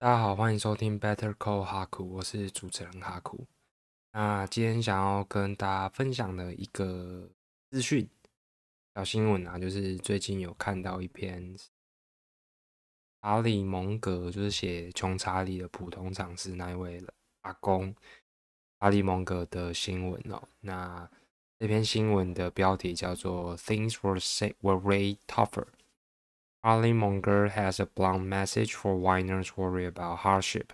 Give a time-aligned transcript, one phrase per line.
[0.00, 3.44] 大家好，欢迎收听 Better Call 哈库，我是主持人哈库。
[4.12, 7.28] 那今天想要跟大家分享的一个
[7.68, 8.08] 资讯
[8.94, 11.52] 小新闻啊，就是最近有看到一篇
[13.20, 17.02] 查理蒙格，就是写《穷查理的普通常识》那一位
[17.40, 17.92] 阿公
[18.78, 20.40] 查理蒙格的新闻哦。
[20.60, 21.10] 那
[21.58, 25.66] 这篇新闻的标题叫做 “Things were say were way tougher”。
[26.64, 30.72] Charlie Munger has a blunt message for whiners worried about hardship.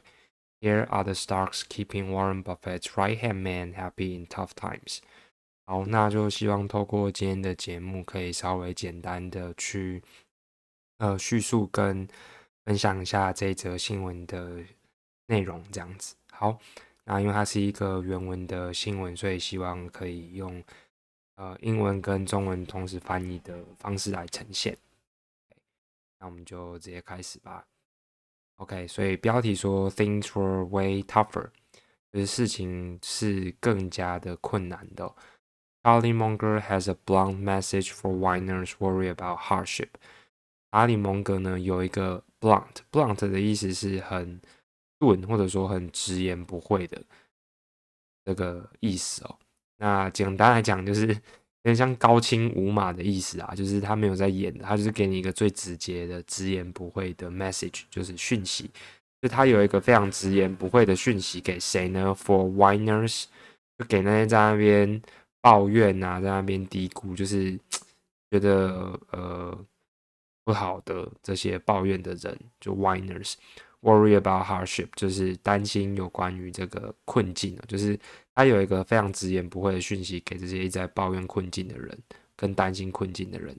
[0.61, 5.01] Here are the stocks keeping Warren Buffett's right-hand man happy in tough times.
[5.66, 10.02] 好，那就希望透过今天的节目，可以稍微简单的去
[10.98, 12.09] 呃叙述跟
[12.64, 14.62] 分享一下这则新闻的
[15.27, 16.14] 内容，这样子。
[16.33, 16.59] 好，
[17.05, 20.62] 那因为它是一个原文的新闻，所以希望可以用
[21.37, 24.77] 呃英文跟中文同时翻译的方式来呈现。
[26.24, 27.66] 那我们就直接开始吧。
[28.56, 31.50] OK，所以标题说 Things were way tougher，
[32.11, 35.14] 就是事情是更加的困难的。
[35.83, 39.91] Charlie Munger has a blunt message for whiners worry about hardship。
[40.72, 44.41] 查理蒙格呢有一个 blunt，blunt 的意思是很
[44.98, 47.05] 钝或者说很直言不讳的
[48.25, 49.38] 这个意思哦。
[49.77, 51.20] 那简单来讲就是。
[51.65, 58.71] 有点像高清无码的意思啊，就是他没有在演的，他就是给你一个最直接的、直言不讳的 message，就是讯息。
[59.23, 63.25] 就他有一个非常直言不讳的讯息给谁呢？For whiners，
[63.79, 65.01] 就给那些在那边
[65.41, 67.59] 抱怨啊，在那边嘀咕，就是
[68.31, 69.59] 觉得呃
[70.45, 73.34] 不好的这些抱怨的人，就 whiners。
[73.81, 77.99] Worry about hardship，就是担心有关于这个困境就是
[78.35, 81.99] 他有一个非常直言不讳的讯息给这些一直在抱怨困境的人
[82.37, 83.57] 跟担心困境的人。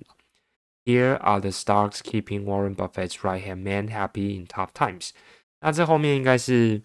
[0.84, 5.12] Here are the stocks keeping Warren Buffett's right-hand man happy in tough times。
[5.62, 6.82] 那这后面应该是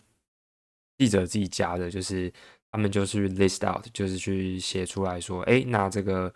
[0.98, 2.32] 记者自己加的，就是
[2.70, 6.32] 他们就是 list out，就是去写出来说，哎，那这个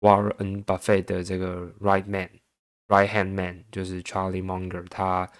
[0.00, 5.30] Warren Buffett 的这个 right man，right-hand man，就是 Charlie Munger，他。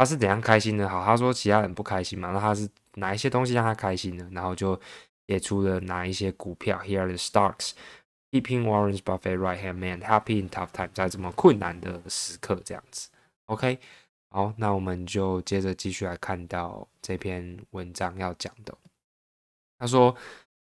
[0.00, 0.88] 他是怎样开心的？
[0.88, 4.29] 好，他说其他人不开心嘛，那他是哪一些东西让他开心呢？
[4.31, 4.79] 然后就
[5.27, 6.79] 写出了哪一些股票。
[6.79, 7.71] Here are the stocks
[8.31, 13.09] keeping Warren Buffett right hand man happy in tough times，在这么困难的时刻，这样子。
[13.45, 13.79] OK，
[14.29, 18.75] 好，那我们就接着继续来看到这篇文章要讲的。
[19.77, 20.15] 他说，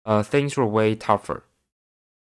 [0.04, 1.42] 呃，Things were way tougher.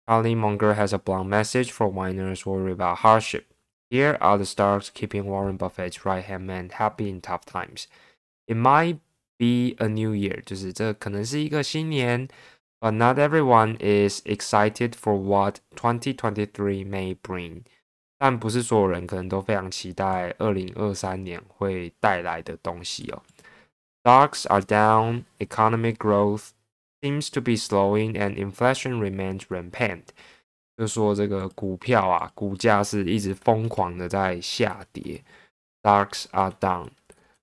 [0.07, 3.45] Charlie Munger has a blunt message for whiners worried about hardship.
[3.89, 7.87] Here are the stars keeping Warren Buffett's right-hand man happy in tough times.
[8.47, 8.99] It might
[9.39, 12.29] be a new year，就是这可能是一个新年，
[12.81, 17.63] but not everyone is excited for what 2023 may bring。
[18.19, 23.23] 但不是所有人可能都非常期待二零二三年会带来的东西哦。
[24.05, 26.51] Stocks are down, economic growth
[27.01, 30.05] seems to be slowing, and inflation remains rampant.
[30.77, 35.23] 就说这个股票啊，股价是一直疯狂的在下跌，
[35.83, 36.89] stocks are down。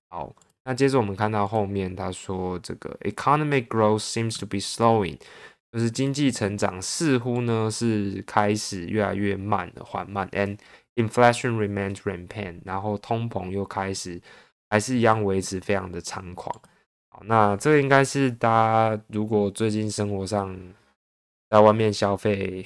[0.08, 0.34] 好，
[0.65, 5.17] 那接着我们看到后面，他说这个 economic growth seems to be slowing，
[5.71, 10.57] 就是经济成长似乎呢是开始越来越慢了，缓慢，and
[10.95, 14.21] inflation remains rampant，然后通膨又开始
[14.69, 16.53] 还是一样维持非常的猖狂。
[17.07, 20.59] 好，那这个应该是大家如果最近生活上
[21.49, 22.65] 在外面消费。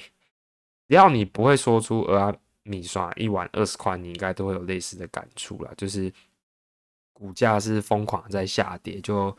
[0.88, 2.34] 只要你不会说出“阿
[2.64, 5.72] 米刷一碗二十块”，你应该都会有类似的感触了。
[5.76, 6.12] 就是
[7.20, 9.36] 股价是疯狂在下跌，就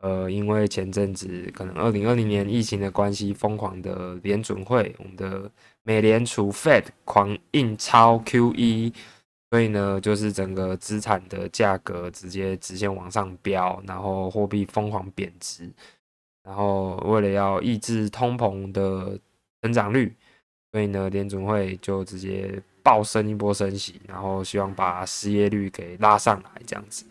[0.00, 5.48] 呃，因为前阵子可能二零二零年疫情的关系，疯狂的联准会，我们的
[5.84, 8.92] 美联储 Fed 狂印钞 QE，
[9.52, 15.70] 所以呢，就是整个资产的价格直接直线往上飙，然后货币疯狂贬值，
[16.42, 19.16] 然后为了要抑制通膨的
[19.60, 20.12] 增长率。
[20.72, 27.04] 所以呢，联准会就直接暴升一波升息，然后希望把失业率给拉上来，这样子。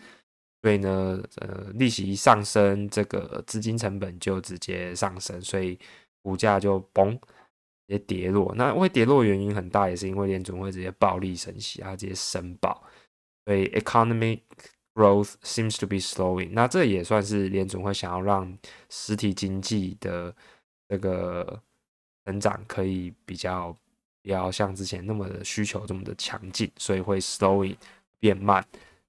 [0.62, 5.78] 所以呢，呃，利息一上升，这个资金成本就直接上升，所以
[6.22, 7.20] 股价就嘣，直
[7.88, 8.54] 接跌落。
[8.56, 12.84] 那会跌落原因很大，也是因为联总会直接暴力升息，它直接升爆。
[13.46, 14.42] 所以 economic
[14.94, 16.50] growth seems to be slowing。
[16.52, 18.58] 那这也算是联总会想要让
[18.90, 20.36] 实体经济的
[20.88, 21.62] 这个。
[22.24, 23.76] 成长可以比较
[24.24, 27.76] 不要像之前那么的需求这么的强劲，所以会 slowing
[28.20, 28.64] 变慢，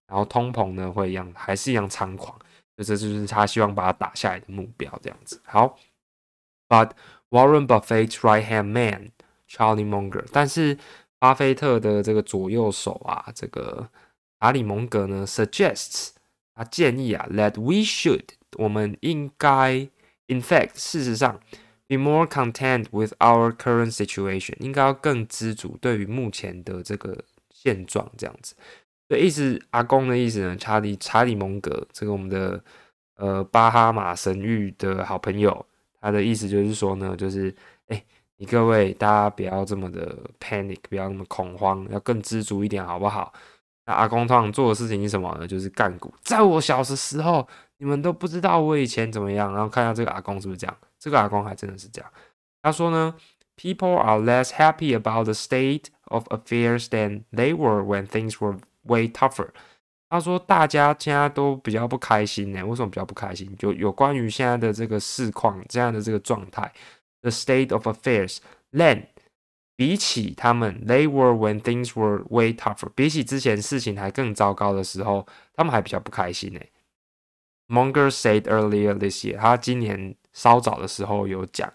[0.07, 2.39] 然后通膨呢会一样还是一样猖狂，
[2.77, 5.41] 就这就是他希望把它打下来的目标这样子。
[5.45, 5.79] 好
[6.69, 6.93] ，But
[7.31, 9.13] Warren Buffett's right hand man
[9.49, 10.79] Charlie Munger，但是
[11.19, 13.89] 巴菲特的这个左右手啊，这个
[14.41, 16.11] 查理蒙格呢 suggests
[16.55, 18.25] 他建议啊，that we should，
[18.57, 19.89] 我们应该
[20.27, 21.41] ，in fact，事实上
[21.97, 27.19] ，be more content with our current situation，应该要更知足对于目前的这个
[27.51, 28.55] 现状这样子。
[29.09, 30.57] 所以意思，阿公的意思呢？
[30.57, 32.63] 查理查理蒙格，这个我们的
[33.17, 35.67] 呃巴哈马神域的好朋友，
[36.01, 37.55] 他的意思就是说呢，就是
[37.89, 38.03] 哎，
[38.39, 43.33] 你各位大家不要这么的 panic，不要那么恐慌，要更知足一点，好不好？
[43.85, 45.47] 那阿公通常做的事情是什么呢？
[45.47, 46.11] 就是干股。
[46.23, 47.47] 在我小的时候，
[47.79, 49.53] 你们都不知道我以前怎么样。
[49.53, 50.77] 然后看一下这个阿公是不是这样？
[51.02, 52.12] 这个阿公还真的是这样。
[52.62, 53.16] 他说呢，
[53.56, 59.08] People are less happy about the state of affairs than they were when things were way
[59.08, 59.50] tougher。
[60.10, 62.66] 他说大家现在都比较不开心呢。
[62.66, 63.56] 为什么比较不开心？
[63.58, 66.72] 就有关于现在的这个市况，这样的这个状态，
[67.22, 68.38] the state of affairs
[68.72, 69.08] then。
[69.76, 72.90] 比起他们，they were when things were way tougher。
[72.96, 76.60] 比起之前事情还更糟糕的时候，他们还比较不开心呢。
[77.68, 81.73] Monger said earlier this year，他今年 稍早的时候有讲。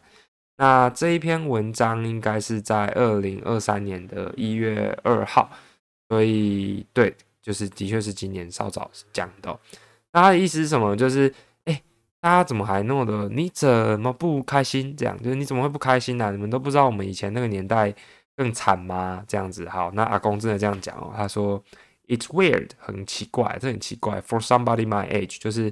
[0.58, 5.50] 那这一篇文章应该是在二零二三年的一月二号，
[6.10, 9.60] 所以对，就是的确是今年稍早讲的。
[10.14, 10.96] 那他的意思是什么？
[10.96, 11.34] 就是。
[12.20, 13.30] 大家怎么还那么的？
[13.30, 14.94] 你怎么不开心？
[14.98, 16.32] 这样就是你怎么会不开心呢？
[16.32, 17.94] 你们都不知道我们以前那个年代
[18.36, 19.24] 更惨吗？
[19.28, 21.14] 这样子好，那阿公真的这样讲哦。
[21.16, 21.64] 他说
[22.08, 24.20] ：“It's weird，很奇怪，这很奇怪。
[24.22, 25.72] For somebody my age，就是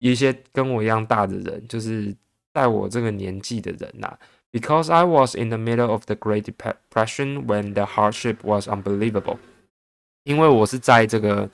[0.00, 2.12] 一些跟我一样大的人，就是
[2.52, 4.18] 在我这个年纪的人呐。
[4.50, 9.38] Because I was in the middle of the Great Depression when the hardship was unbelievable，
[10.24, 11.48] 因为我是在这个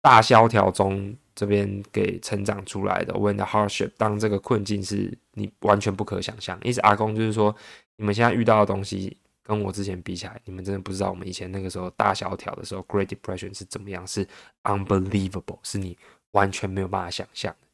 [0.00, 6.58] 大萧条中。”这边给成长出来的，when the hardship，当这个困境是你完全不可想象。
[6.64, 7.54] 意思阿公就是说，
[7.96, 14.26] 你们现在遇到的东西跟我之前比起来，你们真的不知道我们以前那个时候大萧条的时候，Great Depression 是怎么样，是
[14.64, 15.96] unbelievable，是你
[16.32, 17.67] 完全没有办法想象的。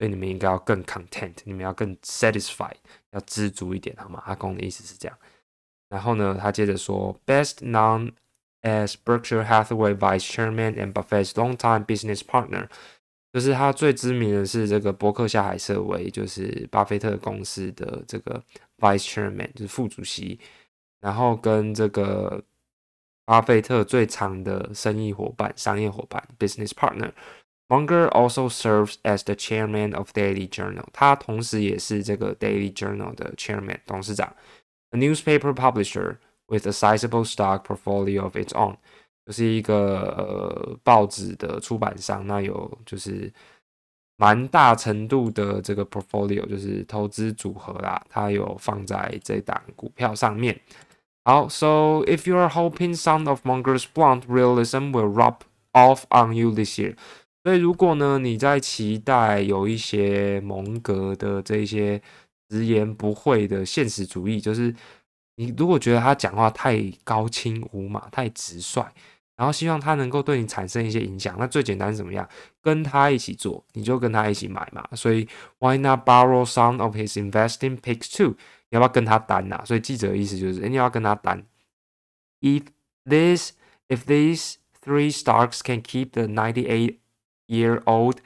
[0.00, 2.76] 所以你们应该要更 content，你们要更 satisfied，
[3.10, 4.22] 要知足一点，好吗？
[4.24, 5.18] 阿公的意思是这样。
[5.90, 8.12] 然后呢，他接着说，best known
[8.62, 12.68] as Berkshire Hathaway Vice Chairman and Buffett's longtime business partner。
[13.34, 18.42] 就是他最知名的是这个伯克夏海瑟威，就是巴菲特公司的这个
[18.78, 20.40] vice chairman，就是副主席，
[21.02, 22.42] 然后跟这个
[23.26, 27.12] 巴菲特最长的生意伙伴、商业伙伴 business partner。
[27.69, 34.35] Munger also serves as the chairman of Daily Journal，他同时也是这个 Daily Journal 的 chairman 董事长，
[34.91, 36.17] a newspaper publisher
[36.47, 38.75] with a sizable stock portfolio of its own。
[39.25, 43.33] 就是一个呃报纸的出版商，那有就是
[44.17, 50.61] 蛮大程度的这个 portfolio，就是投资组合啦，它有放在这档股票上面。
[51.23, 55.37] 好，so if you are hoping some of Munger's blunt realism will rub
[55.71, 56.95] off on you this year，
[57.42, 62.00] 所以如果呢你在期待有一些蒙格的这些
[62.48, 64.74] 直言不讳的现实主义，就是
[65.36, 68.84] 你如果觉得他讲话太高清无码、太直率。
[69.36, 72.28] 然后希望他能够对你产生一些影响，那最简单是怎么样？
[72.60, 74.86] 跟他一起做，你就跟他一起买嘛。
[74.92, 75.26] 所以
[75.58, 78.36] Why not borrow some of his investing picks too？
[78.68, 79.64] 你要不要跟他单呐？
[79.64, 81.42] 所以记者的意思就是，你要跟他单。
[82.42, 82.64] If
[83.06, 83.52] this,
[83.88, 86.96] if these three stocks can keep the ninety-eight
[87.50, 88.16] Year old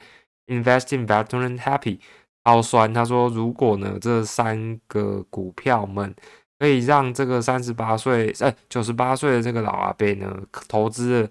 [0.47, 1.99] investing veteran happy，
[2.43, 2.93] 好酸。
[2.93, 6.15] 他说，如果呢，这三个股票们。
[6.57, 10.33] 可以让这个三十八岁、呃九十八岁的这个老阿伯呢，
[10.69, 11.29] 投资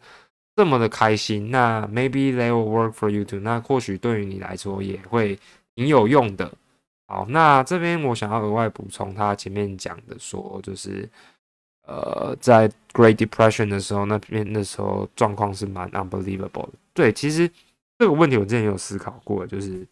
[0.55, 3.41] 这么的开心，那 maybe they will work for you too。
[3.41, 5.39] 那或许对于你来说也会
[5.75, 6.53] 挺有用的。
[7.09, 11.09] 好，那这边我想要额外补充，他前面讲的说，就是
[11.87, 16.73] 呃，在 Great Depression 的时候，那边那时候状况是蛮 unbelievable 的。
[16.93, 17.51] 对，其实
[17.99, 19.87] 这个问题我之前有思考过，就是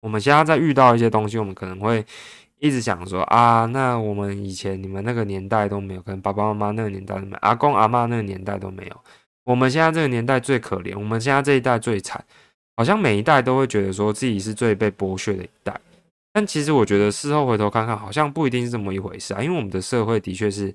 [0.00, 2.04] 我们现在在遇到一些东西，我们可能会。
[2.62, 9.00] 一直想说啊，那我们以前你们那个年代都没有，可能爸爸妈妈那个年代都没有，阿公阿妈那个年代都没有。
[9.44, 12.22] 我们现在这个年代最可怜，我们现在这一代最惨，
[12.76, 15.80] 好像每一代都会觉得说自己是最被剥削的一代。
[16.34, 19.42] 但其实我觉得事后回头看看，好像不一定是这么一回事啊。
[19.42, 20.74] 因为我们的社会的确是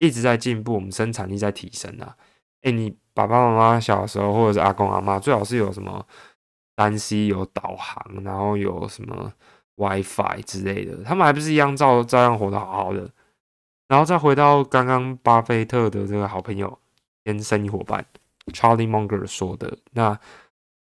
[0.00, 2.16] 一直在进步，我们生产力在提升啊。
[2.62, 6.04] 哎，你爸爸妈妈小时候或者是阿公阿妈，最好是有什么
[6.74, 9.32] 单 C 有导航，然后有什么。
[9.76, 13.10] WiFi 之类的，他们还不是一样照照样活得好好的。
[13.88, 16.78] 然后再回到刚刚巴菲特的这个好朋友
[17.24, 18.04] 兼生意伙伴
[18.52, 20.16] Charlie Munger 说的，那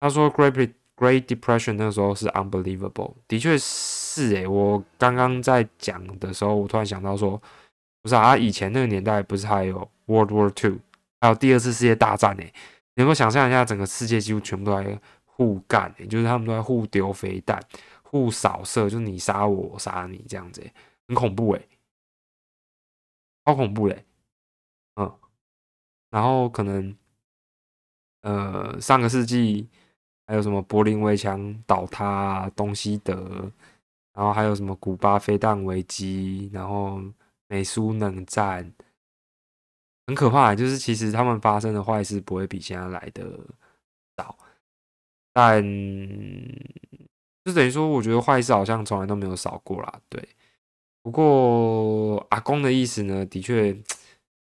[0.00, 7.40] 他说 Great Great Depression 那时候是 unbelievable，的确是诶，我刚刚在讲的时候，我突然想到说，
[8.02, 10.78] 不是啊，以前那个年代不是还有 World War Two，
[11.20, 12.52] 还有第二次世界大战诶。
[12.94, 17.58] 能够想象一下，整个世界几乎全部都在互干，就是他们都在互丢飞弹、
[18.02, 20.60] 互扫射，就是你杀我，我杀你这样子，
[21.08, 21.68] 很恐怖诶，
[23.46, 24.04] 超恐怖嘞，
[24.96, 25.18] 嗯，
[26.10, 26.94] 然后可能，
[28.22, 29.66] 呃，上个世纪
[30.26, 33.50] 还有什么柏林围墙倒塌、东西德，
[34.12, 37.00] 然后还有什么古巴飞弹危机，然后
[37.46, 38.70] 美苏冷战。
[40.10, 43.22] 很可怕，就是其实他们发生的坏事不会比现在来的
[44.16, 44.36] 早，
[45.32, 45.62] 但
[47.44, 50.00] 就等于说，我觉得坏事好像从来都没有少过啦。
[50.08, 50.20] 对，
[51.00, 53.72] 不过阿公的意思呢，的确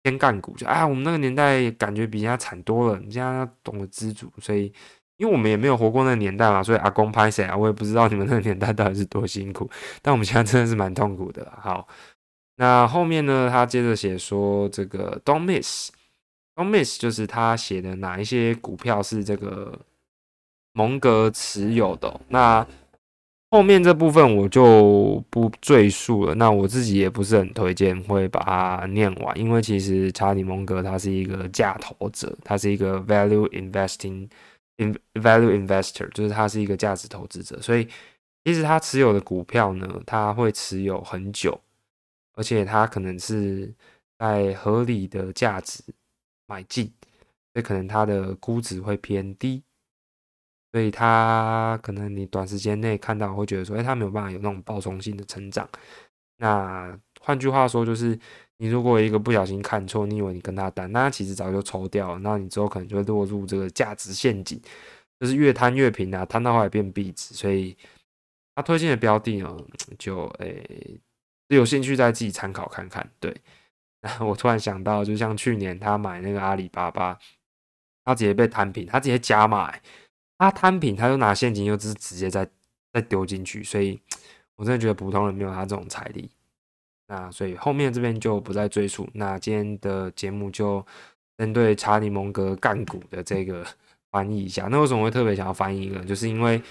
[0.02, 2.98] 偏干股，就啊，我们那个年代感觉比人家惨多了。
[2.98, 4.72] 人家懂得知足，所以
[5.18, 7.54] 因为我们也没有活过那个年代嘛，所以阿公拍谁啊？
[7.54, 11.52] 我也不知道你们那个年代到底是多辛苦，但我们现在真的是蛮痛苦的。
[11.60, 11.86] 好。
[12.56, 13.48] 那后面呢？
[13.50, 19.78] 他接着写说，这个 Don't miss，Don't miss 就是他写的哪一些股票是这个
[20.74, 22.20] 蒙格持有的。
[22.28, 22.64] 那
[23.50, 26.34] 后面这部分我就不赘述了。
[26.34, 37.60] 那我自己也不是很推荐会把它念完，因为其实查理蒙格他是一个价投者，他是一个 value investing，in value investor，就是他是一个价值投资者。
[37.60, 37.88] 所以
[38.44, 41.58] 其实他持有的股票呢，他会持有很久。
[42.34, 43.72] 而且它可能是
[44.18, 45.82] 在合理的价值
[46.46, 46.86] 买进，
[47.52, 49.62] 所以可能它的估值会偏低，
[50.72, 55.68] 所以它可能你短时间内看到会觉得说，哎，它没有办法有那种爆冲性的成长。
[56.38, 58.18] 那换句话说，就是
[58.56, 64.60] 你如果一个不小心看错，你以为你跟他单，那其实早就抽掉了，那你之后可能就会落入这个价值陷阱，
[65.20, 67.34] 就是越贪越平啊，贪到后来变壁纸。
[67.34, 67.76] 所以
[68.54, 69.56] 他推荐的标的呢，
[69.98, 71.00] 就诶。
[71.56, 73.08] 有兴趣再自己参考看看。
[73.20, 73.34] 对，
[74.20, 77.18] 我突然想到，就像去年他买那个阿里巴巴，
[78.04, 79.72] 他直接被摊平，他直接加码，
[80.38, 82.48] 他摊平，他就拿现金又直直接再
[82.92, 84.00] 再丢进去，所以
[84.56, 86.30] 我真的觉得普通人没有他这种财力。
[87.08, 89.08] 那所以后面这边就不再赘述。
[89.14, 90.84] 那今天的节目就
[91.36, 93.66] 针对查理蒙格干股的这个
[94.10, 94.68] 翻译一下。
[94.70, 96.04] 那为什么会特别想要翻译呢？
[96.04, 96.62] 就是因为。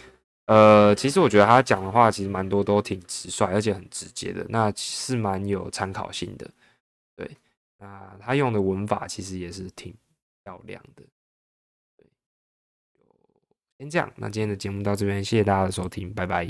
[0.51, 6.51] 呃，其实我觉得他讲的话其实蛮多都挺直率，而且很直接的，那是蛮有参考性的。
[7.15, 7.37] 对，
[7.77, 9.95] 那他用的文法其实也是挺
[10.43, 11.03] 漂亮的。
[11.95, 12.05] 对，
[13.79, 16.45] 先这样，那今天的节目到这边，谢谢大家的收听，拜拜。